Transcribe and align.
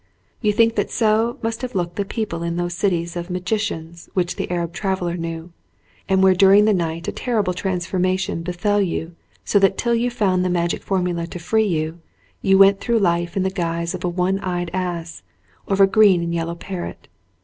You 0.41 0.51
think 0.51 0.73
that 0.77 0.89
so 0.89 1.37
must 1.43 1.61
have 1.61 1.75
looked 1.75 1.95
the 1.95 2.05
people 2.05 2.41
in 2.41 2.55
those 2.57 2.73
cities 2.73 3.15
of 3.15 3.29
magicians 3.29 4.09
which 4.15 4.35
the 4.35 4.49
Arab 4.49 4.73
traveller 4.73 5.15
knew, 5.15 5.51
and 6.09 6.23
where 6.23 6.33
during 6.33 6.65
the 6.65 6.73
night 6.73 7.07
a 7.07 7.11
terrible 7.11 7.53
transformation 7.53 8.41
befell 8.41 8.81
you 8.81 9.13
so 9.45 9.59
that 9.59 9.77
till 9.77 9.93
you 9.93 10.09
found 10.09 10.43
the 10.43 10.49
magic 10.49 10.81
formula 10.81 11.27
to 11.27 11.37
free 11.37 11.67
you, 11.67 11.99
you 12.41 12.57
went 12.57 12.79
through 12.79 12.97
life 12.97 13.37
in 13.37 13.43
the 13.43 13.51
guise 13.51 13.93
of 13.93 14.03
a 14.03 14.09
one 14.09 14.39
eyed 14.39 14.71
ass 14.73 15.21
or 15.67 15.73
of 15.75 15.79
a 15.81 15.85
green 15.85 16.23
and 16.23 16.33
yellow 16.33 16.55
parrot. 16.55 17.07